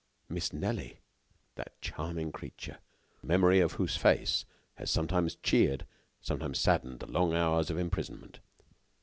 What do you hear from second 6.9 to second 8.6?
the long hours of imprisonment.